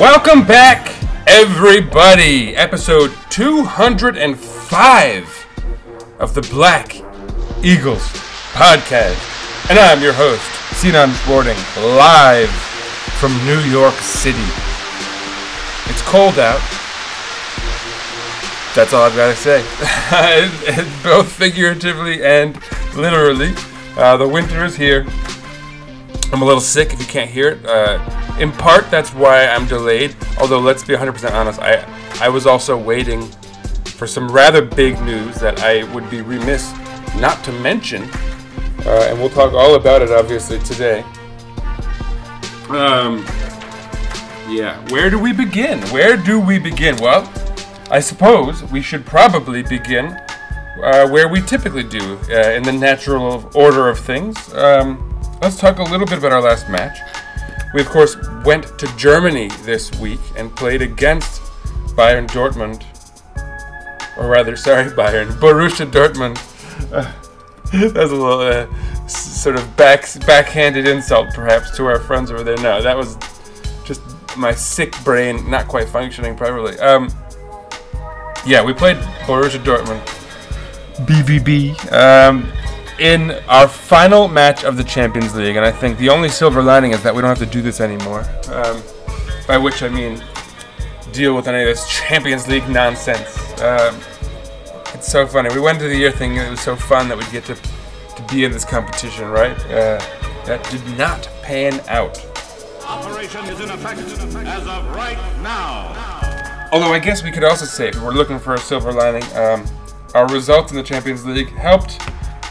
[0.00, 0.96] Welcome back,
[1.26, 2.56] everybody.
[2.56, 5.46] Episode 205
[6.18, 6.96] of the Black
[7.62, 8.00] Eagles
[8.54, 9.68] podcast.
[9.68, 10.50] And I'm your host,
[10.80, 11.58] Sinan Schwarting,
[11.98, 12.48] live
[13.20, 14.38] from New York City.
[15.90, 16.62] It's cold out.
[18.74, 19.62] That's all I've got to say.
[21.04, 22.58] Both figuratively and
[22.96, 23.52] literally.
[23.98, 25.04] Uh, the winter is here.
[26.32, 27.66] I'm a little sick if you can't hear it.
[27.66, 27.98] Uh,
[28.38, 30.16] in part, that's why I'm delayed.
[30.38, 31.84] Although, let's be 100% honest, I,
[32.20, 33.22] I was also waiting
[33.84, 36.72] for some rather big news that I would be remiss
[37.16, 38.04] not to mention.
[38.84, 41.04] Uh, and we'll talk all about it, obviously, today.
[42.70, 43.24] Um,
[44.48, 45.80] yeah, where do we begin?
[45.88, 46.96] Where do we begin?
[46.96, 47.30] Well,
[47.90, 50.16] I suppose we should probably begin
[50.82, 54.36] uh, where we typically do, uh, in the natural order of things.
[54.54, 56.98] Um, let's talk a little bit about our last match.
[57.72, 61.40] We, of course, went to Germany this week and played against
[61.94, 62.84] Bayern Dortmund.
[64.18, 66.38] Or rather, sorry, Bayern, Borussia Dortmund.
[66.92, 67.12] Uh,
[67.72, 72.56] that's a little uh, sort of back, backhanded insult, perhaps, to our friends over there.
[72.56, 73.16] No, that was
[73.84, 74.02] just
[74.36, 76.78] my sick brain not quite functioning properly.
[76.80, 77.08] Um,
[78.44, 80.00] yeah, we played Borussia Dortmund.
[81.06, 81.92] BVB.
[81.92, 82.50] Um,
[83.00, 86.92] in our final match of the Champions League, and I think the only silver lining
[86.92, 88.20] is that we don't have to do this anymore.
[88.52, 88.82] Um,
[89.48, 90.22] by which I mean
[91.12, 93.36] deal with any of this Champions League nonsense.
[93.60, 93.98] Um,
[94.94, 95.52] it's so funny.
[95.54, 98.26] We went into the year thinking it was so fun that we'd get to, to
[98.30, 99.58] be in this competition, right?
[99.64, 99.98] Uh,
[100.44, 102.18] that did not pan out.
[102.84, 106.68] Operation is in effect as of right now.
[106.70, 109.64] Although I guess we could also say, if we're looking for a silver lining, um,
[110.14, 111.98] our results in the Champions League helped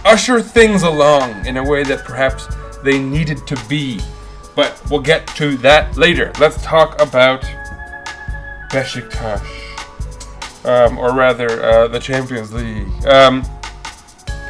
[0.06, 2.48] usher things along in a way that perhaps
[2.84, 4.00] they needed to be.
[4.56, 6.32] But we'll get to that later.
[6.40, 7.44] Let's talk about
[8.70, 9.46] Besiktas,
[10.66, 12.88] um, or rather, uh, the Champions League.
[13.06, 13.44] Um,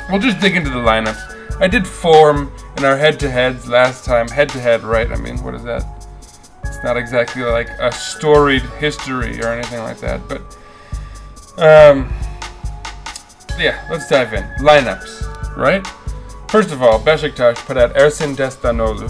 [0.10, 1.60] we'll just dig into the lineups.
[1.62, 4.28] I did form in our head-to-heads last time.
[4.28, 5.12] Head-to-head, right?
[5.12, 5.86] I mean, what is that?
[6.64, 10.42] It's not exactly like a storied history or anything like that, but
[11.58, 12.14] um,
[13.60, 14.44] yeah, let's dive in.
[14.60, 15.19] Lineups,
[15.60, 15.86] right?
[16.50, 19.10] First of all, Besiktas put out Ersin Destanoğlu.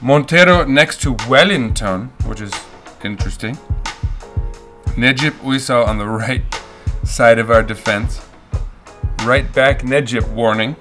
[0.00, 2.52] Montero next to Wellington, which is
[3.02, 3.56] interesting.
[4.96, 6.42] Necip Uysal on the right
[7.04, 8.20] side of our defense.
[9.24, 10.76] Right back Necip warning.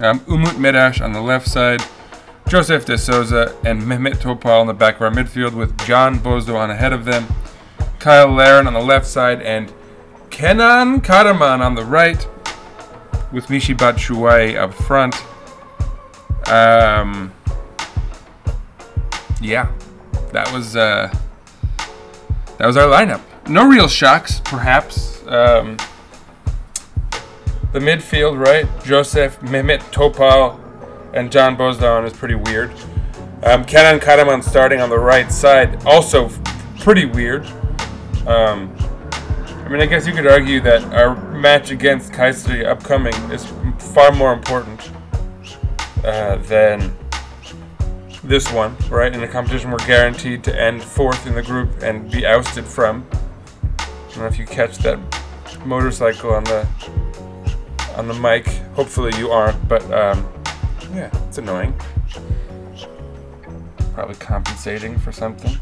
[0.00, 1.82] Um, Umut Meraş on the left side.
[2.48, 6.70] Joseph De Souza and Mehmet Topal in the back of our midfield with Can Bozdoğan
[6.70, 7.26] ahead of them.
[7.98, 9.72] Kyle Larin on the left side and
[10.30, 12.26] Kenan Karaman on the right
[13.32, 15.14] with Michy Batshuayi up front.
[16.48, 17.32] Um,
[19.40, 19.70] yeah,
[20.32, 21.12] that was uh,
[22.58, 23.20] that was our lineup.
[23.48, 25.26] No real shocks, perhaps.
[25.26, 25.76] Um,
[27.72, 28.66] the midfield, right?
[28.84, 30.58] Joseph, Mehmet Topal,
[31.12, 32.72] and Can Bozdoğan is pretty weird.
[33.42, 36.30] Um, Kenan Karaman starting on the right side, also
[36.80, 37.46] pretty weird.
[38.26, 38.74] Um,
[39.64, 43.46] I mean, I guess you could argue that our match against Kayseri upcoming is
[43.78, 44.90] far more important
[46.04, 46.94] uh, than
[48.24, 49.14] this one, right?
[49.14, 53.06] In a competition we're guaranteed to end fourth in the group and be ousted from.
[53.78, 54.98] I don't know if you catch that
[55.64, 56.66] motorcycle on the
[57.96, 58.46] on the mic.
[58.74, 60.28] Hopefully you aren't, but um,
[60.92, 61.74] yeah, it's annoying.
[63.94, 65.58] Probably compensating for something.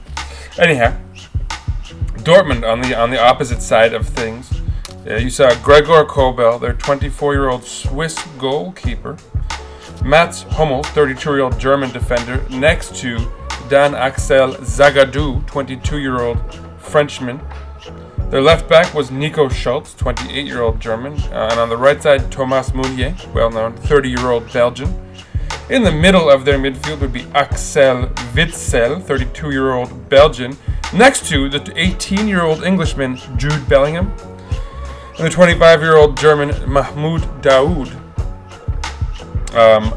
[0.59, 0.99] Anyhow,
[2.19, 4.51] Dortmund on the on the opposite side of things.
[5.09, 9.17] Uh, you saw Gregor Kobel, their 24-year-old Swiss goalkeeper.
[10.05, 13.19] Mats Hummel, 32-year-old German defender, next to
[13.69, 16.41] Dan Axel Zagadou, 22-year-old
[16.79, 17.41] Frenchman.
[18.31, 22.75] Their left back was Nico Schulz, 28-year-old German, uh, and on the right side Thomas
[22.75, 24.93] Meunier, well-known 30-year-old Belgian.
[25.71, 30.57] In the middle of their midfield would be Axel Witsel, 32-year-old Belgian,
[30.93, 34.13] next to the 18-year-old Englishman Jude Bellingham.
[35.19, 37.91] The 25 year old German Mahmoud Dahoud.
[39.55, 39.95] Um,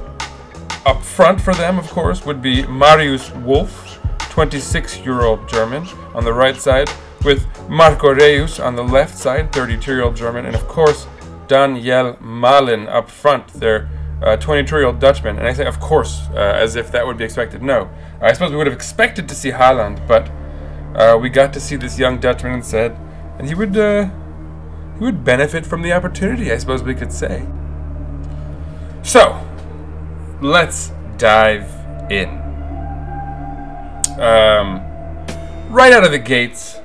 [0.86, 4.00] up front for them, of course, would be Marius Wolf,
[4.30, 5.86] 26 year old German,
[6.16, 6.90] on the right side,
[7.26, 11.06] with Marco Reus on the left side, 32 year old German, and of course,
[11.50, 13.90] Daniel Malen up front, their
[14.40, 15.38] 22 year old Dutchman.
[15.38, 17.62] And I say, of course, uh, as if that would be expected.
[17.62, 17.90] No.
[18.22, 20.32] I suppose we would have expected to see Haaland, but
[20.96, 22.98] uh, we got to see this young Dutchman instead,
[23.38, 23.78] and he would.
[25.00, 27.48] He would benefit from the opportunity, I suppose we could say.
[29.02, 29.42] So,
[30.42, 31.72] let's dive
[32.12, 32.28] in.
[34.20, 34.86] Um,
[35.70, 36.82] right out of the gates,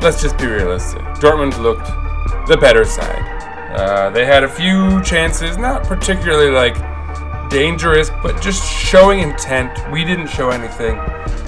[0.00, 1.02] let's just be realistic.
[1.20, 1.86] Dortmund looked
[2.48, 3.28] the better side.
[3.72, 6.74] Uh, they had a few chances, not particularly like
[7.50, 9.78] dangerous, but just showing intent.
[9.92, 10.96] We didn't show anything,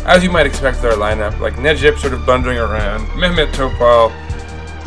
[0.04, 1.40] as you might expect with our lineup.
[1.40, 4.12] Like Necip sort of blundering around, Mehmet Topal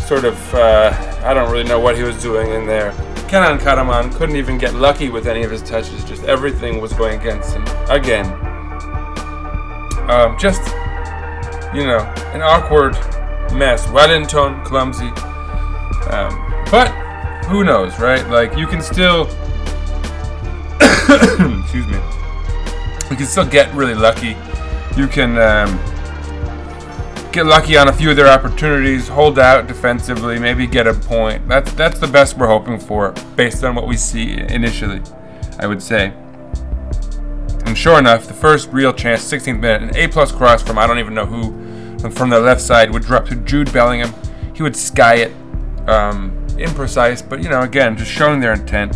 [0.07, 2.91] sort of, uh, I don't really know what he was doing in there.
[3.27, 6.05] Kenan Karaman couldn't even get lucky with any of his touches.
[6.05, 8.25] Just everything was going against him again.
[10.09, 10.65] Um, just,
[11.75, 11.99] you know,
[12.33, 12.93] an awkward
[13.53, 13.85] mess.
[13.91, 15.09] Wellington, clumsy.
[16.09, 16.31] Um,
[16.71, 16.87] but
[17.47, 18.25] who knows, right?
[18.29, 19.23] Like you can still,
[20.79, 21.99] excuse me,
[23.09, 24.37] you can still get really lucky.
[24.95, 25.37] You can.
[25.37, 25.96] Um,
[27.37, 31.47] get lucky on a few of their opportunities, hold out defensively, maybe get a point.
[31.47, 35.03] That's that's the best we're hoping for based on what we see initially,
[35.59, 36.13] I would say.
[37.67, 40.87] And sure enough, the first real chance, 16th minute, an A plus cross from I
[40.87, 44.11] don't even know who, from the left side would drop to Jude Bellingham.
[44.55, 45.31] He would sky it,
[45.87, 48.95] um, imprecise, but you know, again, just showing their intent.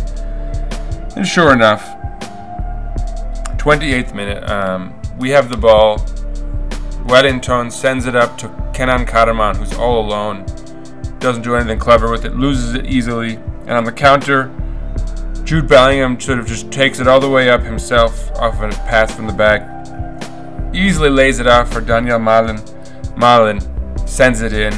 [1.14, 1.84] And sure enough,
[3.58, 6.04] 28th minute, um, we have the ball.
[7.12, 10.46] Wellington sends it up to Kenan Karaman, who's all alone.
[11.18, 13.34] Doesn't do anything clever with it, loses it easily.
[13.66, 14.50] And on the counter,
[15.44, 18.74] Jude Bellingham sort of just takes it all the way up himself off of a
[18.88, 19.60] pass from the back.
[20.74, 22.60] Easily lays it off for Daniel Malen.
[23.16, 24.72] Malen sends it in.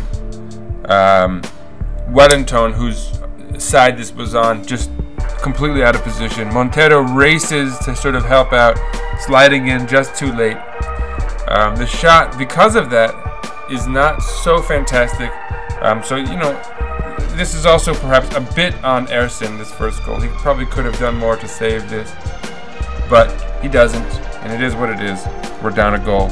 [0.90, 1.40] Um,
[2.08, 3.16] Wellington, whose
[3.58, 4.90] side this was on, just
[5.40, 6.52] completely out of position.
[6.52, 8.76] Montero races to sort of help out,
[9.20, 10.56] sliding in just too late.
[11.48, 13.14] Um, the shot, because of that,
[13.70, 15.30] is not so fantastic.
[15.82, 16.52] Um, so, you know,
[17.36, 20.20] this is also perhaps a bit on Ersin, this first goal.
[20.20, 22.12] He probably could have done more to save this,
[23.08, 23.30] but
[23.60, 24.04] he doesn't,
[24.42, 25.26] and it is what it is.
[25.62, 26.28] We're down a goal.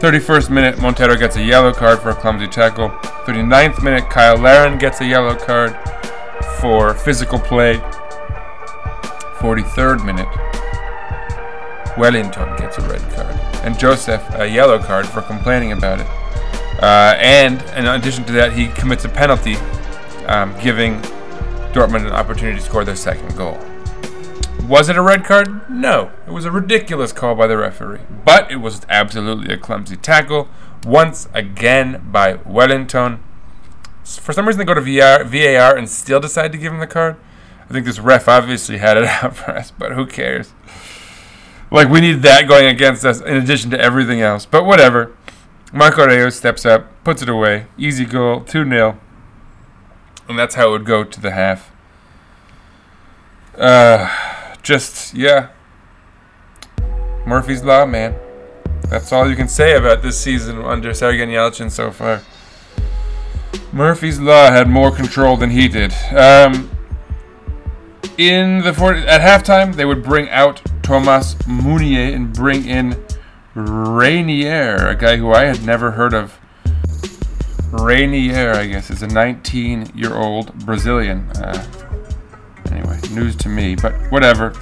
[0.00, 2.90] 31st minute, Montero gets a yellow card for a clumsy tackle.
[3.26, 5.76] 39th minute, Kyle Larin gets a yellow card
[6.60, 7.76] for physical play.
[9.38, 10.28] 43rd minute,
[11.96, 16.06] Wellington gets a red card, and Joseph a yellow card for complaining about it.
[16.82, 19.56] Uh, and in addition to that, he commits a penalty,
[20.26, 21.00] um, giving
[21.72, 23.58] Dortmund an opportunity to score their second goal.
[24.68, 25.68] Was it a red card?
[25.70, 26.10] No.
[26.26, 28.00] It was a ridiculous call by the referee.
[28.24, 30.48] But it was absolutely a clumsy tackle,
[30.84, 33.22] once again by Wellington.
[34.04, 36.86] For some reason, they go to VAR, VAR and still decide to give him the
[36.86, 37.16] card.
[37.68, 40.52] I think this ref obviously had it out for us, but who cares?
[41.70, 44.46] Like, we need that going against us in addition to everything else.
[44.46, 45.16] But whatever.
[45.72, 47.66] Marco Reus steps up, puts it away.
[47.76, 48.98] Easy goal, 2 0.
[50.28, 51.72] And that's how it would go to the half.
[53.58, 54.08] Uh,
[54.62, 55.48] just, yeah.
[57.26, 58.14] Murphy's Law, man.
[58.88, 62.22] That's all you can say about this season under Sergen Yalçın so far.
[63.72, 65.92] Murphy's Law had more control than he did.
[66.14, 66.70] Um,
[68.16, 72.92] in the 40, at halftime, they would bring out Thomas Meunier and bring in
[73.56, 76.38] Reinier, a guy who I had never heard of.
[77.72, 81.30] Reinier, I guess, is a 19 year old Brazilian.
[81.30, 81.66] Uh,
[82.70, 84.52] anyway, news to me, but whatever.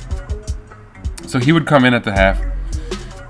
[1.27, 2.41] So he would come in at the half.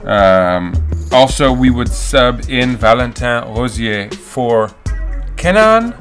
[0.04, 0.74] Um,
[1.10, 4.68] also, we would sub in Valentin Rosier for
[5.36, 5.94] Kenan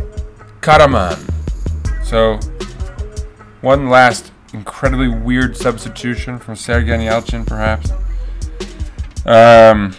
[0.60, 1.18] Karaman.
[2.04, 2.38] So,
[3.62, 7.92] one last incredibly weird substitution from Sergen Yalçın, perhaps.
[9.26, 9.94] Um,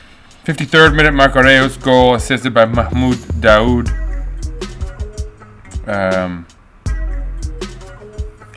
[0.44, 3.88] 53rd minute, Marco Reus goal assisted by Mahmoud Dahoud.
[5.86, 6.46] Um,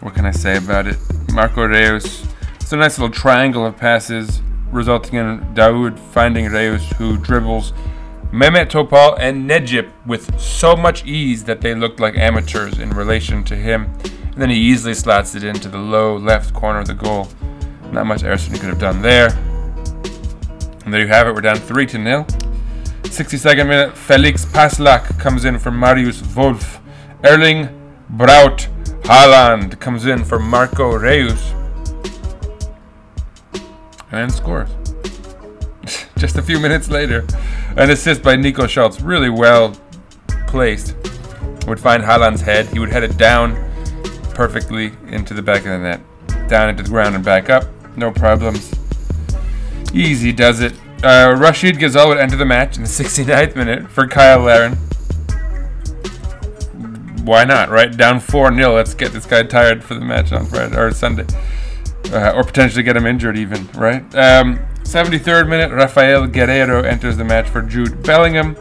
[0.02, 0.98] what can I say about it?
[1.32, 2.26] Marco Reus.
[2.56, 7.74] It's a nice little triangle of passes, resulting in Dahoud finding Reus, who dribbles
[8.32, 13.44] Mehmet Topal and Necip with so much ease that they looked like amateurs in relation
[13.46, 13.86] to him.
[14.04, 17.28] And then he easily slats it into the low left corner of the goal.
[17.92, 19.30] Not much Ersin could have done there.
[20.84, 21.34] And there you have it.
[21.34, 22.26] We're down 3 to nil.
[23.04, 26.82] 62nd minute, Felix Passlack comes in for Marius Wolf.
[27.24, 27.70] Erling
[28.10, 28.68] Braut
[29.04, 31.54] Haaland comes in for Marco Reus.
[34.12, 34.70] And scores.
[36.18, 37.26] Just a few minutes later,
[37.78, 39.76] an assist by Nico Schulz, really well
[40.48, 40.96] placed,
[41.68, 42.68] would find Haaland's head.
[42.68, 43.54] He would head it down
[44.34, 46.02] perfectly into the back of the net,
[46.48, 47.66] down into the ground and back up.
[47.98, 48.74] No problems.
[49.94, 50.74] Easy does it.
[51.04, 54.74] Uh, Rachid Ghezzal would enter the match in the 69th minute for Kyle Larin.
[57.26, 57.96] Why not, right?
[57.96, 58.76] Down 4 0.
[58.76, 61.26] Let's get this guy tired for the match on Friday or Sunday.
[62.12, 64.04] Uh, or potentially get him injured, even, right?
[64.16, 68.56] Um, 73rd minute, Raphaël Guerreiro enters the match for Jude Bellingham.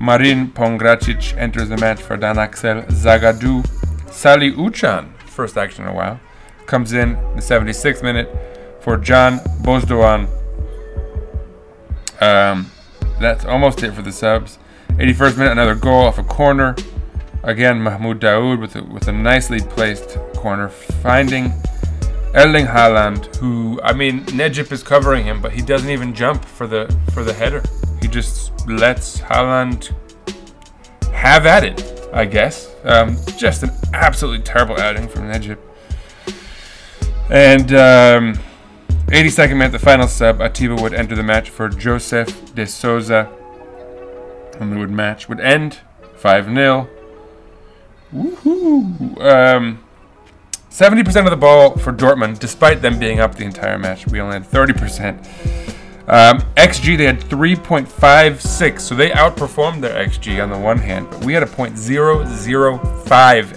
[0.00, 3.66] Marin Pongracic enters the match for Dan Axel Zagadou.
[4.10, 6.20] Salih Uçan, first action in a while,
[6.66, 8.28] comes in the 76th minute
[8.80, 10.28] for Can Bozdoğan.
[12.22, 12.70] Um,
[13.20, 14.58] that's almost it for the subs.
[14.90, 16.76] 81st minute, another goal off a corner.
[17.42, 21.52] Again, Mahmoud Dahoud with a, with a nicely placed corner, finding
[22.34, 26.66] Erling Haaland, who I mean, Necip is covering him, but he doesn't even jump for
[26.66, 27.62] the for the header.
[28.00, 29.92] He just lets Haaland
[31.12, 32.74] have at it, I guess.
[32.84, 35.58] Um, just an absolutely terrible outing from Necip.
[37.30, 38.38] And um,
[39.08, 43.30] 82nd minute, the final sub, Atiba would enter the match for Joseph de Souza.
[44.60, 45.78] And the would match would end
[46.16, 46.88] 5 0.
[48.14, 49.20] Woohoo!
[49.20, 49.84] Um,
[50.70, 54.06] 70% of the ball for Dortmund, despite them being up the entire match.
[54.06, 55.18] We only had 30%.
[56.08, 61.22] Um, XG, they had 3.56, so they outperformed their XG on the one hand, but
[61.24, 62.78] we had a .005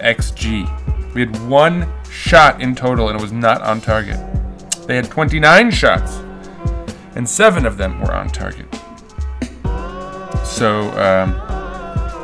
[0.02, 1.14] XG.
[1.14, 4.20] We had one shot in total, and it was not on target.
[4.86, 6.18] They had 29 shots,
[7.16, 8.68] and seven of them were on target.
[10.44, 11.32] So, um,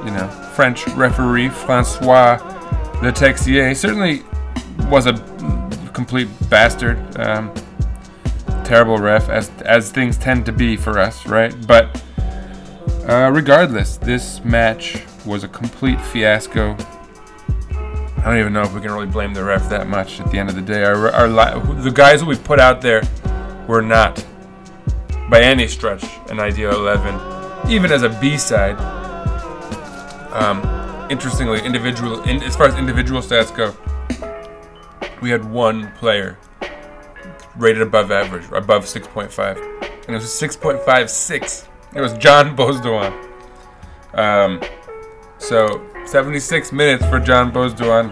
[0.06, 2.38] you know, French referee Francois
[3.02, 4.24] Le Texier certainly
[4.90, 5.14] was a
[5.94, 6.98] complete bastard.
[7.20, 7.54] Um,
[8.64, 11.56] terrible ref, as as things tend to be for us, right?
[11.66, 12.04] But
[13.08, 16.76] uh, regardless, this match was a complete fiasco.
[18.18, 20.20] I don't even know if we can really blame the ref that much.
[20.20, 22.82] At the end of the day, our, our li- the guys that we put out
[22.82, 23.02] there
[23.68, 24.26] were not,
[25.30, 27.20] by any stretch, an ideal eleven.
[27.70, 28.78] Even as a B side,
[30.34, 30.62] um,
[31.10, 33.74] interestingly, individual in, as far as individual stats go,
[35.22, 36.38] we had one player
[37.56, 41.68] rated above average, above 6.5, and it was 6.56.
[41.96, 43.14] It was Can Bozdoğan.
[44.14, 44.62] Um,
[45.38, 48.12] so 76 minutes for Can Bozdoğan,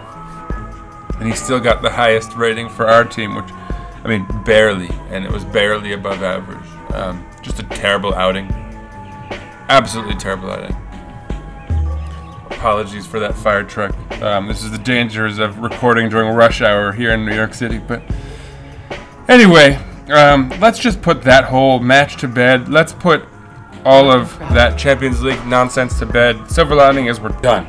[1.18, 5.24] and he still got the highest rating for our team, which I mean barely, and
[5.24, 6.94] it was barely above average.
[6.94, 8.48] Um, just a terrible outing.
[9.68, 10.76] Absolutely terrible outing
[12.50, 13.94] apologies for that fire truck.
[14.22, 17.78] Um, this is the dangers of recording during rush hour here in New York City.
[17.78, 18.02] But
[19.28, 19.74] anyway,
[20.08, 22.68] um, let's just put that whole match to bed.
[22.68, 23.24] Let's put
[23.84, 26.50] all of that Champions League nonsense to bed.
[26.50, 27.66] Silver lining is we're done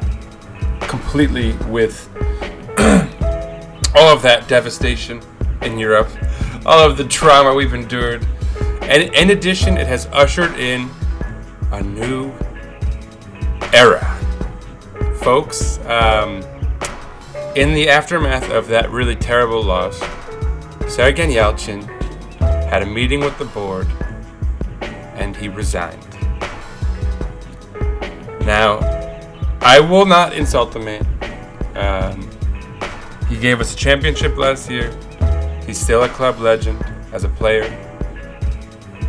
[0.81, 2.09] completely with
[3.95, 5.21] all of that devastation
[5.61, 6.09] in Europe,
[6.65, 8.25] all of the trauma we've endured.
[8.81, 10.89] And in addition, it has ushered in
[11.71, 12.31] a new
[13.73, 14.16] era
[15.27, 15.77] folks.
[15.79, 16.41] Um,
[17.53, 19.99] in the aftermath of that really terrible loss,
[20.87, 21.83] Sergen Yalçın
[22.69, 23.87] had a meeting with the board
[25.15, 26.07] and he resigned.
[28.45, 28.79] Now,
[29.59, 31.05] I will not insult the man.
[31.75, 32.29] Um,
[33.27, 34.97] he gave us a championship last year.
[35.65, 36.81] He's still a club legend
[37.11, 37.65] as a player.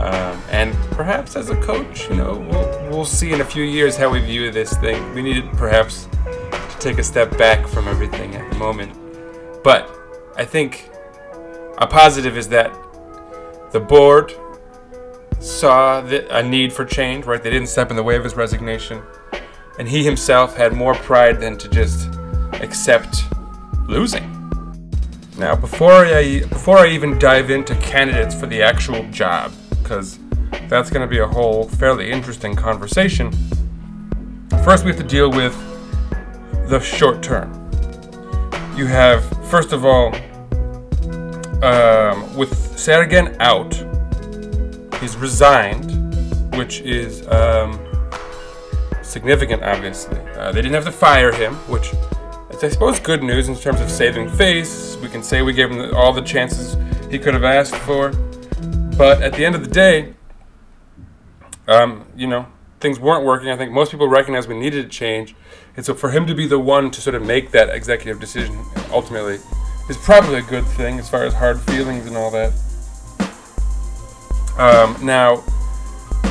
[0.00, 3.96] Um, and perhaps as a coach, you know, we'll, we'll see in a few years
[3.96, 5.14] how we view this thing.
[5.14, 8.96] We needed perhaps to take a step back from everything at the moment.
[9.62, 9.90] But
[10.36, 10.88] I think
[11.78, 12.72] a positive is that
[13.72, 14.32] the board
[15.40, 17.42] saw a need for change, right?
[17.42, 19.02] They didn't step in the way of his resignation.
[19.78, 22.08] And he himself had more pride than to just
[22.54, 23.22] accept
[23.88, 24.34] losing.
[25.36, 29.52] Now, before I before I even dive into candidates for the actual job,
[29.82, 30.18] because
[30.68, 33.32] that's going to be a whole fairly interesting conversation.
[34.64, 35.56] First, we have to deal with
[36.68, 37.52] the short term.
[38.76, 40.14] You have, first of all,
[41.64, 43.74] um, with Sergen out,
[45.00, 45.90] he's resigned,
[46.56, 47.80] which is um,
[49.02, 50.20] significant, obviously.
[50.36, 51.92] Uh, they didn't have to fire him, which
[52.50, 54.96] is, I suppose, good news in terms of saving face.
[55.02, 56.76] We can say we gave him all the chances
[57.10, 58.10] he could have asked for.
[58.96, 60.14] But at the end of the day,
[61.68, 62.46] um, you know,
[62.80, 63.50] things weren't working.
[63.50, 65.36] I think most people recognized we needed a change,
[65.76, 68.64] and so for him to be the one to sort of make that executive decision
[68.90, 69.38] ultimately
[69.88, 72.52] is probably a good thing as far as hard feelings and all that.
[74.58, 75.36] Um, now,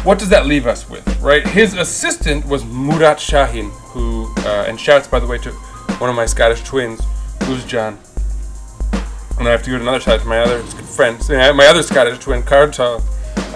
[0.03, 1.47] what does that leave us with, right?
[1.47, 5.51] His assistant was Murat Şahin, who, uh, and shouts by the way to
[5.99, 7.01] one of my Scottish twins,
[7.43, 7.97] who's John.
[9.39, 12.19] And I have to give another shout out to my other friend, my other Scottish
[12.19, 13.01] twin, Cartal,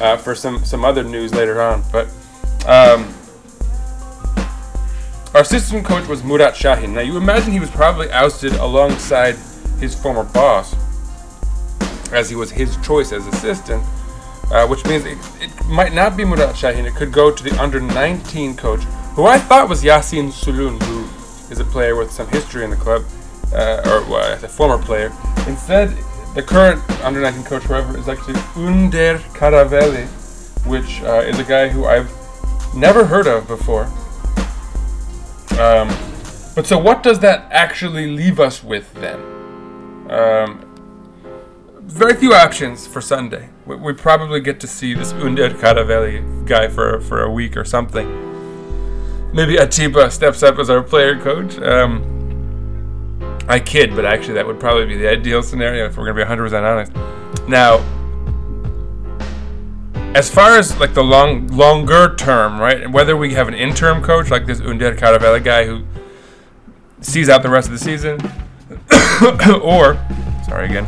[0.02, 1.84] uh, for some some other news later on.
[1.92, 2.08] But
[2.66, 3.14] um,
[5.34, 6.90] our assistant coach was Murat Şahin.
[6.94, 9.36] Now you imagine he was probably ousted alongside
[9.80, 10.76] his former boss,
[12.12, 13.84] as he was his choice as assistant,
[14.52, 16.86] uh, which means it, it might not be Murat Şahin.
[16.86, 18.82] It could go to the under 19 coach,
[19.16, 22.76] who I thought was Yasin Sulun, who is a player with some history in the
[22.76, 23.04] club,
[23.54, 25.12] uh, or a former player.
[25.48, 25.96] Instead,
[26.34, 30.08] the current under 19 coach, however, is actually Önder Karaveli,
[30.66, 32.10] which uh, is a guy who I've
[32.76, 33.86] never heard of before.
[35.60, 35.90] Um,
[36.56, 39.20] but so, what does that actually leave us with then?
[40.10, 40.68] Um,
[41.82, 43.50] very few options for Sunday.
[43.66, 47.66] We, we probably get to see this Önder Karaveli guy for, for a week or
[47.66, 48.08] something.
[49.34, 51.58] Maybe Atiba steps up as our player coach.
[51.60, 52.11] Um,
[53.52, 56.22] I kid, but actually, that would probably be the ideal scenario if we're to be
[56.22, 56.94] 100% honest.
[57.50, 57.80] Now,
[60.16, 62.90] as far as like the long, longer term, right?
[62.90, 65.84] Whether we have an interim coach like this Önder Karaveli guy who
[67.02, 68.22] sees out the rest of the season,
[69.62, 69.96] or
[70.46, 70.88] sorry again.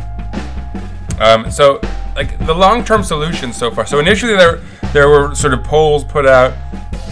[1.20, 1.80] Um, so,
[2.16, 3.84] like the long-term solution so far.
[3.84, 4.62] So initially, there
[4.94, 6.54] there were sort of polls put out,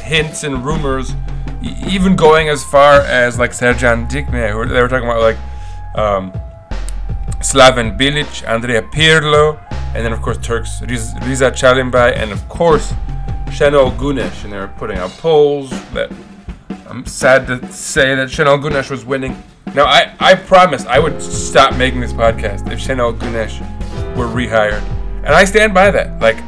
[0.01, 1.13] hints and rumors
[1.65, 5.39] even going as far as like Serjan Dikme, they were talking about like
[5.95, 6.33] um,
[7.41, 9.59] Slaven Bilic, Andrea Pirlo,
[9.95, 12.95] and then of course Turks Riz- Riza Çalımbay, and of course
[13.51, 14.45] Şenol Güneş.
[14.45, 16.11] And they were putting out polls that
[16.89, 19.37] I'm sad to say that Şenol Güneş was winning.
[19.75, 23.61] Now I, I promised I would stop making this podcast if Şenol Güneş
[24.17, 24.83] were rehired.
[25.25, 26.21] And I stand by that.
[26.21, 26.39] Like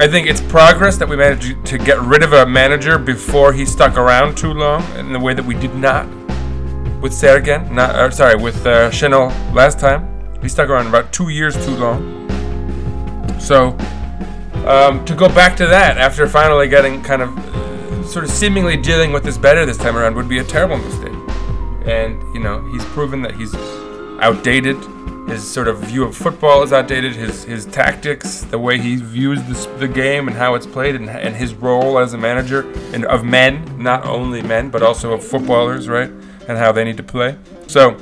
[0.00, 3.66] I think it's progress that we managed to get rid of a manager before he
[3.66, 6.08] stuck around too long in the way that we did not
[7.02, 7.70] with Sergen.
[7.70, 10.08] Not uh, sorry, with uh, Şenol last time.
[10.40, 12.00] He stuck around about two years too long.
[13.38, 13.76] So
[14.66, 18.78] um, to go back to that after finally getting kind of uh, sort of seemingly
[18.78, 21.12] dealing with this better this time around would be a terrible mistake.
[21.84, 23.54] And you know he's proven that he's
[24.22, 24.78] outdated
[25.30, 27.14] his sort of view of football is outdated.
[27.14, 31.08] His his tactics, the way he views this, the game and how it's played, and,
[31.08, 35.24] and his role as a manager and of men, not only men but also of
[35.24, 36.10] footballers, right?
[36.48, 37.36] And how they need to play.
[37.66, 37.96] So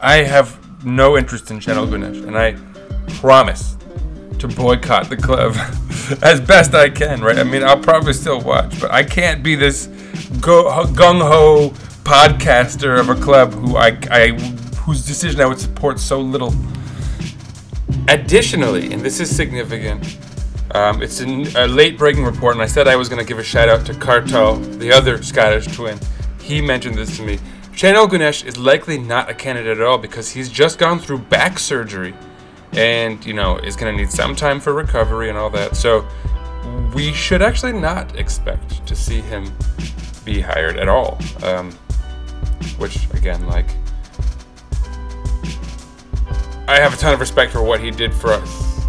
[0.00, 2.56] I have no interest in Şenol Güneş, and I
[3.20, 3.76] promise
[4.38, 5.54] to boycott the club
[6.22, 7.38] as best I can, right?
[7.38, 9.88] I mean, I'll probably still watch, but I can't be this
[10.40, 11.70] gung ho
[12.04, 14.32] podcaster of a club who I, I
[14.90, 16.52] whose decision I would support so little.
[18.08, 20.18] Additionally, and this is significant,
[20.74, 23.44] um, it's a late breaking report, and I said I was going to give a
[23.44, 25.96] shout out to Kartal, the other Scottish twin.
[26.42, 27.38] He mentioned this to me.
[27.72, 31.60] Şenol Güneş is likely not a candidate at all because he's just gone through back
[31.60, 32.12] surgery
[32.72, 35.76] and, you know, is going to need some time for recovery and all that.
[35.76, 36.04] So
[36.96, 39.52] we should actually not expect to see him
[40.24, 41.16] be hired at all.
[41.44, 41.70] Um,
[42.78, 43.68] which, again, like,
[46.70, 48.86] I have a ton of respect for what he did for us,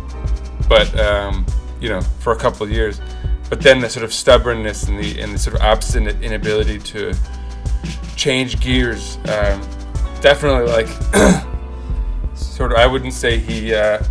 [0.69, 1.43] but um,
[1.79, 3.01] you know, for a couple of years.
[3.49, 7.15] But then the sort of stubbornness and the and the sort of obstinate inability to
[8.15, 9.59] change gears, um,
[10.21, 10.87] definitely like
[12.35, 12.77] sort of.
[12.77, 14.03] I wouldn't say he uh,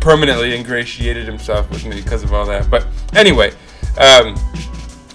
[0.00, 2.68] permanently ingratiated himself with me because of all that.
[2.68, 3.52] But anyway,
[3.98, 4.34] um,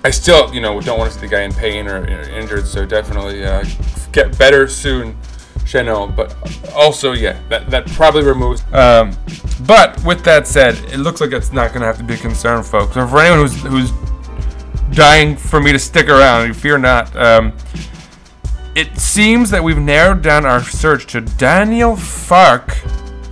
[0.06, 2.67] I still you know don't want to see the guy in pain or, or injured.
[2.67, 3.65] So definitely uh,
[4.13, 5.17] get better soon
[5.67, 6.36] Şenol, but
[6.73, 8.63] also yeah, that that probably removes.
[8.73, 9.15] Um,
[9.67, 12.17] but with that said, it looks like it's not going to have to be a
[12.17, 12.95] concern, folks.
[12.95, 13.91] Or for anyone who's who's
[14.95, 17.15] dying for me to stick around, fear not.
[17.15, 17.53] Um,
[18.75, 22.67] it seems that we've narrowed down our search to Daniel Fark,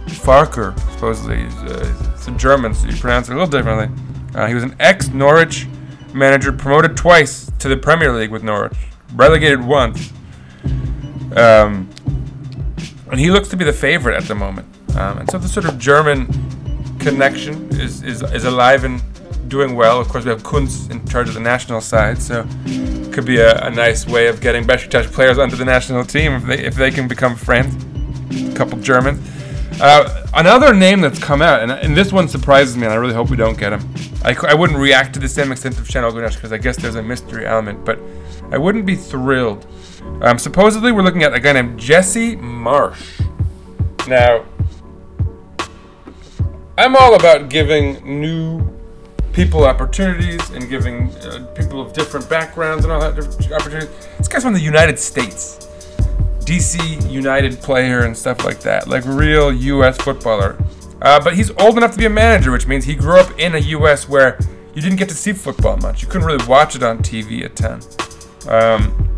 [0.07, 1.43] Farker, supposedly.
[1.43, 3.89] He's, uh, a German, so you pronounce it a little differently.
[4.33, 5.67] Uh, he was an ex-Norwich
[6.13, 8.77] manager, promoted twice to the Premier League with Norwich,
[9.13, 10.11] relegated once.
[11.35, 11.89] Um,
[13.11, 14.67] and he looks to be the favorite at the moment.
[14.95, 16.27] Um, and so the sort of German
[16.99, 19.01] connection is, is, is alive and
[19.49, 19.99] doing well.
[19.99, 23.37] Of course, we have Kuntz in charge of the national side, so it could be
[23.37, 26.75] a, a nice way of getting Besiktas players onto the national team if they if
[26.75, 27.75] they can become friends.
[28.31, 29.19] A couple Germans.
[29.81, 33.13] Uh, another name that's come out, and, and this one surprises me, and I really
[33.13, 33.81] hope we don't get him.
[34.23, 36.95] I, I wouldn't react to the same extent of Şenol Güneş because I guess there's
[36.95, 37.99] a mystery element, but
[38.51, 39.67] I wouldn't be thrilled.
[40.21, 43.03] Um, supposedly, we're looking at a guy named Jesse Marsch.
[44.07, 44.45] Now,
[46.77, 48.61] I'm all about giving new
[49.33, 53.17] people opportunities and giving uh, people of different backgrounds and all that
[53.53, 53.89] opportunities.
[54.17, 55.67] This guy's from the United States.
[56.45, 59.97] DC United player and stuff like that, like real U.S.
[59.97, 60.58] footballer.
[61.01, 63.55] Uh, but he's old enough to be a manager, which means he grew up in
[63.55, 64.08] a U.S.
[64.08, 64.39] where
[64.73, 66.01] you didn't get to see football much.
[66.01, 67.81] You couldn't really watch it on TV at 10.
[68.47, 69.10] Um,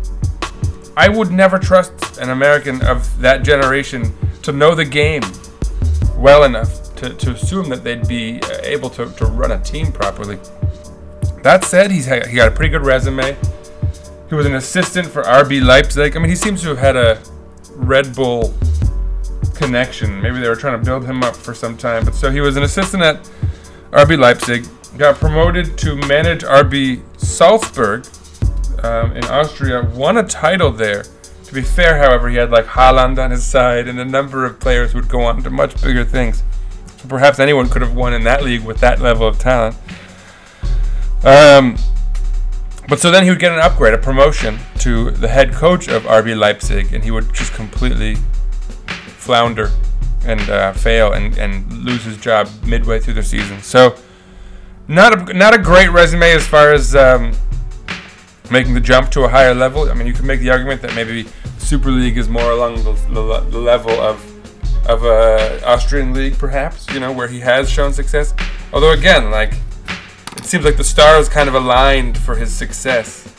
[0.96, 5.22] I would never trust an American of that generation to know the game
[6.16, 9.92] well enough to, to assume that they'd be uh, able to, to run a team
[9.92, 10.38] properly.
[11.42, 13.36] That said, he's he got a pretty good resume.
[14.28, 16.16] He was an assistant for RB Leipzig.
[16.16, 17.22] I mean, he seems to have had a
[17.74, 18.54] Red Bull
[19.54, 20.20] connection.
[20.20, 22.04] Maybe they were trying to build him up for some time.
[22.04, 23.30] But so he was an assistant at
[23.90, 24.66] RB Leipzig.
[24.98, 28.06] Got promoted to manage RB Salzburg
[28.84, 29.82] um, in Austria.
[29.94, 31.04] Won a title there.
[31.44, 34.60] To be fair, however, he had like Haaland on his side and a number of
[34.60, 36.42] players who would go on to much bigger things.
[36.98, 39.76] So perhaps anyone could have won in that league with that level of talent.
[41.24, 41.76] Um,
[42.88, 46.04] but so then he would get an upgrade, a promotion to the head coach of
[46.04, 48.16] RB Leipzig, and he would just completely
[49.18, 49.70] flounder
[50.24, 53.60] and uh, fail and, and lose his job midway through the season.
[53.60, 53.94] So
[54.88, 57.34] not a, not a great resume as far as um,
[58.50, 59.90] making the jump to a higher level.
[59.90, 61.26] I mean, you could make the argument that maybe
[61.58, 64.24] Super League is more along the, the, the level of
[64.88, 66.88] of a Austrian league, perhaps.
[66.94, 68.32] You know, where he has shown success.
[68.72, 69.52] Although again, like
[70.48, 73.32] seems like the stars kind of aligned for his success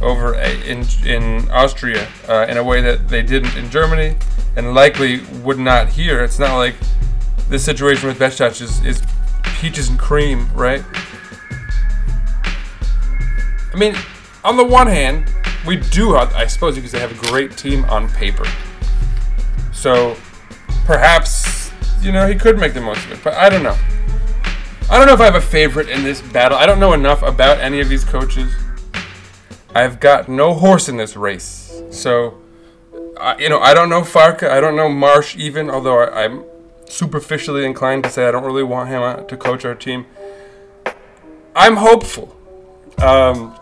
[0.00, 4.16] over a, in in Austria uh, in a way that they didn't in Germany,
[4.56, 6.22] and likely would not here.
[6.22, 6.76] It's not like
[7.48, 9.02] this situation with Besiktas is, is
[9.60, 10.84] peaches and cream, right?
[13.72, 13.96] I mean,
[14.44, 15.28] on the one hand,
[15.66, 18.44] we do, have, I suppose because they have a great team on paper.
[19.72, 20.16] So
[20.84, 23.76] perhaps, you know, he could make the most of it, but I don't know.
[24.94, 26.56] I don't know if I have a favorite in this battle.
[26.56, 28.54] I don't know enough about any of these coaches.
[29.74, 31.82] I've got no horse in this race.
[31.90, 32.40] So,
[33.18, 34.48] I, you know, I don't know Farka.
[34.48, 36.44] I don't know Marsch even, although I, I'm
[36.88, 40.06] superficially inclined to say I don't really want him uh, to coach our team.
[41.56, 42.36] I'm hopeful.
[43.02, 43.58] Um,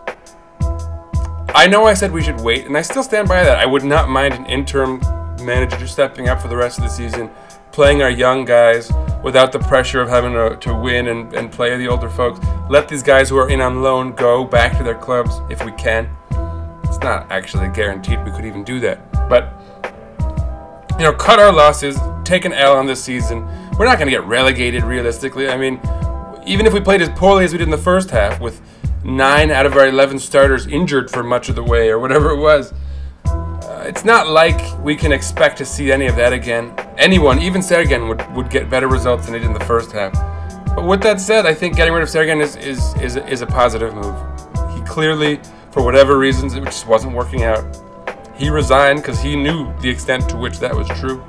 [1.55, 3.57] I know I said we should wait, and I still stand by that.
[3.57, 4.99] I would not mind an interim
[5.41, 7.31] manager stepping up for the rest of the season,
[7.73, 8.91] playing our young guys
[9.23, 12.39] without the pressure of having to, to win and, and play the older folks.
[12.69, 15.71] Let these guys who are in on loan go back to their clubs if we
[15.71, 16.09] can.
[16.83, 19.11] It's not actually guaranteed we could even do that.
[19.27, 19.51] But,
[20.99, 23.43] you know, cut our losses, take an L on this season.
[23.79, 25.49] We're not going to get relegated realistically.
[25.49, 25.81] I mean,
[26.45, 28.61] even if we played as poorly as we did in the first half, with
[29.03, 32.37] nine out of our 11 starters injured for much of the way, or whatever it
[32.37, 32.71] was,
[33.25, 36.71] uh, it's not like we can expect to see any of that again.
[36.97, 40.13] Anyone, even Sergen, would, would get better results than he did in the first half.
[40.75, 43.47] But with that said, I think getting rid of Sergen is, is, is, is a
[43.47, 44.15] positive move.
[44.75, 45.39] He clearly,
[45.71, 47.63] for whatever reasons, it just wasn't working out.
[48.35, 51.23] He resigned because he knew the extent to which that was true.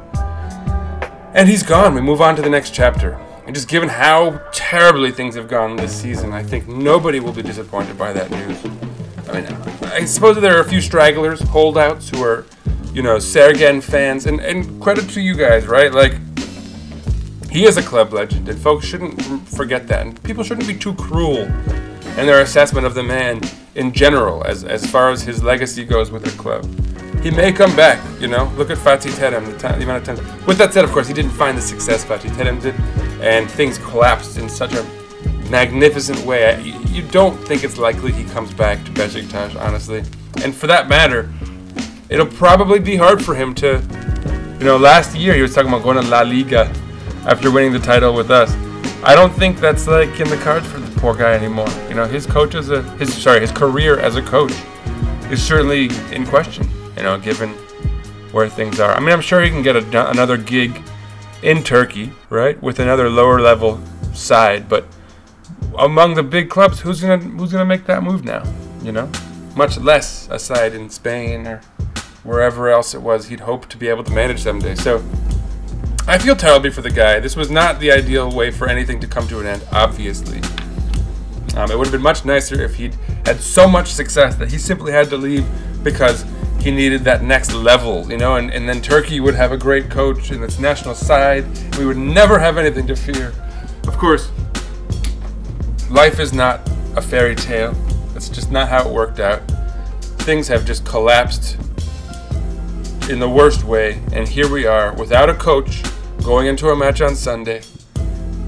[1.34, 1.94] And he's gone.
[1.94, 3.20] We move on to the next chapter.
[3.46, 7.42] And just given how terribly things have gone this season, I think nobody will be
[7.42, 8.93] disappointed by that news.
[9.34, 12.44] I I suppose there are a few stragglers, holdouts, who are,
[12.92, 15.92] you know, Sergen fans, and, and credit to you guys, right?
[15.92, 16.14] Like,
[17.50, 20.06] he is a club legend, and folks shouldn't forget that.
[20.06, 23.40] And people shouldn't be too cruel in their assessment of the man
[23.74, 26.64] in general, as, as far as his legacy goes with the club.
[27.22, 28.52] He may come back, you know.
[28.56, 30.46] Look at Fatih Terim, the, time, the amount of time.
[30.46, 32.74] With that said, of course, he didn't find the success Fatih Terim did,
[33.20, 34.82] and things collapsed in such a
[35.54, 36.60] magnificent way.
[36.88, 40.02] You, don't think it's likely he comes back to Besiktas, honestly.
[40.42, 41.32] And for that matter,
[42.08, 43.80] it'll probably be hard for him to,
[44.58, 46.64] you know, last year he was talking about going to La Liga
[47.24, 48.52] after winning the title with us.
[49.04, 51.68] I don't think that's like in the cards for the poor guy anymore.
[51.88, 54.54] You know, his coach a his sorry, his career as a coach
[55.30, 56.68] is certainly in question.
[56.96, 57.50] You know, given
[58.32, 58.92] where things are.
[58.92, 60.82] I mean, I'm sure he can get a, another gig
[61.44, 63.80] in Turkey, right, with another lower level
[64.14, 64.68] side.
[64.68, 64.84] But
[65.78, 68.42] among the big clubs, who's gonna who's gonna make that move now?
[68.82, 69.10] You know,
[69.56, 71.60] much less a side in Spain or
[72.22, 74.74] wherever else it was he'd hoped to be able to manage someday.
[74.74, 75.04] So
[76.06, 77.20] I feel terribly for the guy.
[77.20, 80.40] This was not the ideal way for anything to come to an end, obviously.
[81.56, 84.58] Um, it would have been much nicer if he'd had so much success that he
[84.58, 85.46] simply had to leave
[85.84, 86.24] because
[86.60, 89.90] he needed that next level, you know, and, and then Turkey would have a great
[89.90, 91.44] coach in its national side.
[91.78, 93.32] We would never have anything to fear.
[93.86, 94.30] Of course,
[95.90, 97.72] life is not a fairy tale.
[98.12, 99.40] That's just not how it worked out.
[100.22, 101.56] Things have just collapsed
[103.08, 105.82] in the worst way, and here we are without a coach
[106.22, 107.62] going into a match on Sunday.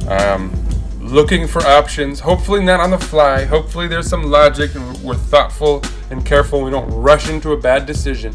[0.08, 0.52] Um,
[1.00, 3.44] looking for options, hopefully not on the fly.
[3.44, 6.62] Hopefully there's some logic and we're thoughtful and careful.
[6.62, 8.34] We don't rush into a bad decision.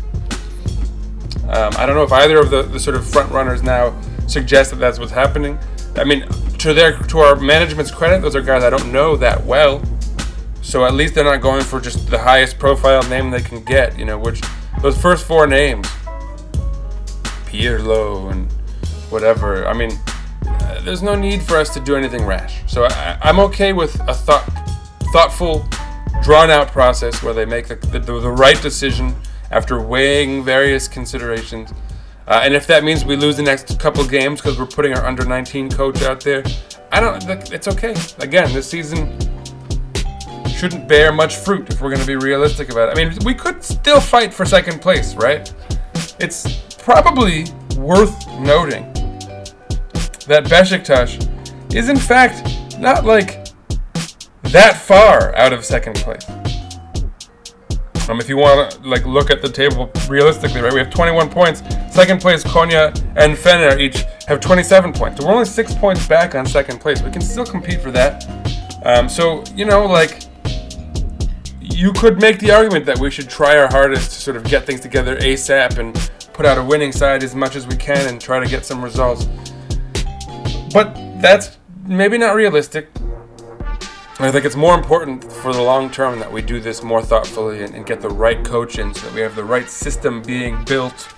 [1.49, 4.71] Um, I don't know if either of the, the sort of front runners now suggest
[4.71, 5.59] that that's what's happening.
[5.95, 6.27] I mean,
[6.59, 9.81] to their to our management's credit, those are guys I don't know that well.
[10.61, 13.97] So at least they're not going for just the highest profile name they can get,
[13.97, 14.41] you know, which
[14.81, 15.87] those first four names,
[17.45, 18.51] Pirlo and
[19.09, 19.65] whatever.
[19.65, 19.91] I mean,
[20.45, 22.61] uh, there's no need for us to do anything rash.
[22.71, 24.45] So I, I'm okay with a thought,
[25.11, 25.67] thoughtful,
[26.21, 29.15] drawn-out process where they make the, the, the right decision
[29.49, 31.73] after weighing various considerations.
[32.31, 35.05] Uh, and if that means we lose the next couple games because we're putting our
[35.05, 36.41] under 19 coach out there,
[36.89, 37.21] I don't.
[37.51, 37.93] It's okay.
[38.19, 39.19] Again, this season
[40.47, 42.97] shouldn't bear much fruit if we're going to be realistic about it.
[42.97, 45.53] I mean, we could still fight for second place, right?
[46.21, 48.93] It's probably worth noting
[50.25, 51.27] that Besiktas
[51.75, 53.45] is in fact not like
[54.43, 56.25] that far out of second place.
[58.11, 61.29] Um, if you want to like look at the table realistically, right, we have 21
[61.29, 61.63] points.
[61.89, 65.17] Second place, Konya and Fener each have 27 points.
[65.17, 67.01] So we're only six points back on second place.
[67.01, 68.25] We can still compete for that.
[68.83, 70.23] Um, so you know, like
[71.61, 74.65] you could make the argument that we should try our hardest to sort of get
[74.65, 75.95] things together ASAP and
[76.33, 78.83] put out a winning side as much as we can and try to get some
[78.83, 79.29] results.
[80.73, 82.90] But that's maybe not realistic.
[84.25, 87.63] I think it's more important for the long term that we do this more thoughtfully
[87.63, 90.63] and, and, get the right coach in so that we have the right system being
[90.65, 91.13] built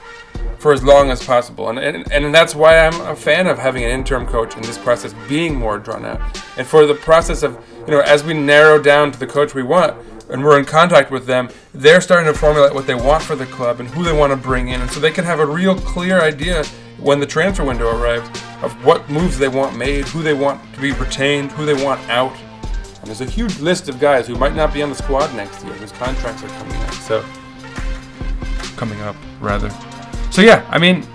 [0.57, 1.69] for as long as possible.
[1.69, 4.77] And, and, and that's why I'm a fan of having an interim coach in this
[4.77, 6.21] process being more drawn out.
[6.57, 9.63] And for the process of, you know, as we narrow down to the coach we
[9.63, 9.97] want
[10.29, 13.45] and we're in contact with them, they're starting to formulate what they want for the
[13.47, 14.79] club and who they want to bring in.
[14.79, 16.63] And so they can have a real clear idea
[16.99, 18.29] when the transfer window arrives
[18.61, 21.99] of what moves they want made, who they want to be retained, who they want
[22.09, 22.33] out.
[23.03, 25.61] And there's a huge list of guys who might not be on the squad next
[25.65, 26.93] year whose contracts are coming up.
[26.93, 27.21] So
[28.77, 29.69] coming up rather.
[30.31, 31.05] So yeah, I mean,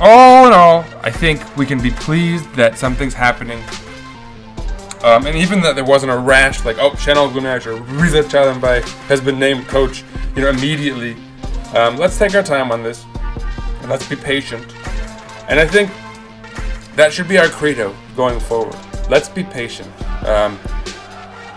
[0.00, 3.60] all in all, I think we can be pleased that something's happening.
[5.02, 8.82] Um, and even that there wasn't a rash like, oh, Şenol Güneş or Riza Çalımbay
[9.08, 10.04] has been named coach,
[10.36, 11.16] you know, immediately.
[11.74, 13.04] Um, let's take our time on this,
[13.80, 14.64] and let's be patient.
[15.48, 15.90] And I think
[16.94, 18.76] that should be our credo going forward.
[19.10, 19.90] Let's be patient.
[20.24, 20.56] Um,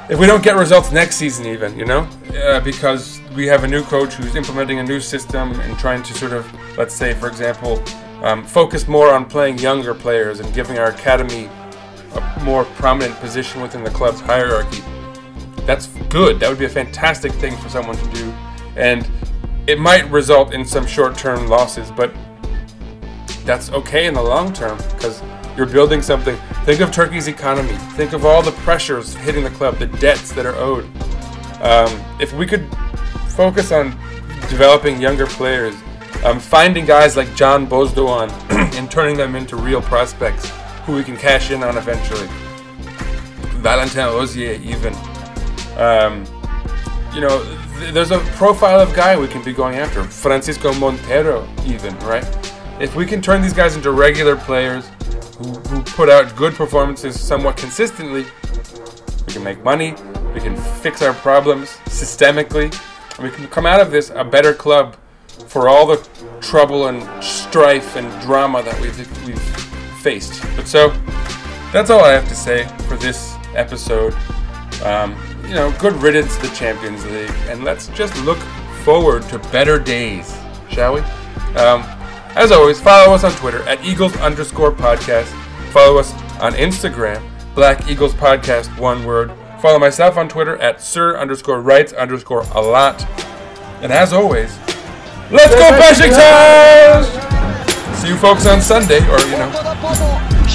[0.10, 2.10] if we don't get results next season, even you know,
[2.43, 6.13] uh, because we have a new coach who's implementing a new system and trying to
[6.15, 7.82] sort of, let's say, for example,
[8.24, 11.48] um, focus more on playing younger players and giving our academy
[12.15, 14.84] a more prominent position within the club's hierarchy.
[15.67, 16.39] That's good.
[16.39, 18.34] That would be a fantastic thing for someone to do,
[18.76, 19.08] and
[19.67, 22.12] it might result in some short-term losses, but
[23.45, 25.22] that's okay in the long term because
[25.60, 26.38] you're building something.
[26.63, 27.74] Think of Turkey's economy.
[27.98, 30.86] Think of all the pressures hitting the club, the debts that are owed.
[31.62, 32.65] Um, if we could
[33.28, 33.89] focus on
[34.50, 35.76] developing younger players,
[36.24, 38.30] um, finding guys like Can Bozdoğan
[38.78, 40.50] and turning them into real prospects
[40.86, 42.28] who we can cash in on eventually.
[43.60, 44.95] Valentin Rosier, even.
[45.76, 46.24] Um,
[47.13, 47.43] you know,
[47.80, 50.04] th- there's a profile of guy we can be going after.
[50.06, 52.26] Francisco Montero, even, right?
[52.80, 54.89] If we can turn these guys into regular players
[55.39, 58.25] who, who put out good performances somewhat consistently,
[59.25, 59.95] we can make money,
[60.34, 62.73] we can fix our problems systemically,
[63.17, 64.95] and we can come out of this a better club
[65.47, 65.97] for all the
[66.41, 69.41] trouble and strife and drama that we've, we've
[70.02, 70.41] faced.
[70.56, 70.89] But so,
[71.71, 74.13] that's all I have to say for this episode.
[74.84, 78.38] Um, you know, good riddance to the Champions League, and let's just look
[78.84, 80.38] forward to better days,
[80.69, 81.02] shall we?
[81.56, 81.84] Um,
[82.39, 85.28] as always, follow us on Twitter at Eagles underscore podcast.
[85.73, 87.21] Follow us on Instagram,
[87.54, 89.34] Black Eagles Podcast, one word.
[89.62, 93.06] Follow myself on Twitter at Sir underscore Writes underscore a lot.
[93.84, 94.58] And as always,
[95.30, 97.04] let's go Besiktas!
[97.99, 99.52] See you folks on Sunday, or you know,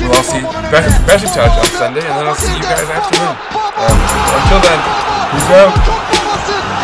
[0.01, 3.37] we'll all see Be- Besiktas on Sunday, and then I'll see you guys afternoon.
[3.77, 3.97] Um,
[4.41, 4.81] until then,
[5.37, 6.84] peace out.